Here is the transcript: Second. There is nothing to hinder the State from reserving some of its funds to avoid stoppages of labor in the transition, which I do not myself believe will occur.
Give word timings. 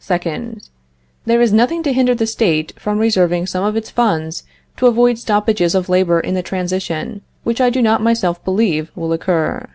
Second. 0.00 0.68
There 1.24 1.40
is 1.40 1.50
nothing 1.50 1.82
to 1.84 1.94
hinder 1.94 2.14
the 2.14 2.26
State 2.26 2.74
from 2.78 2.98
reserving 2.98 3.46
some 3.46 3.64
of 3.64 3.74
its 3.74 3.88
funds 3.88 4.44
to 4.76 4.86
avoid 4.86 5.16
stoppages 5.16 5.74
of 5.74 5.88
labor 5.88 6.20
in 6.20 6.34
the 6.34 6.42
transition, 6.42 7.22
which 7.42 7.58
I 7.62 7.70
do 7.70 7.80
not 7.80 8.02
myself 8.02 8.44
believe 8.44 8.92
will 8.94 9.14
occur. 9.14 9.66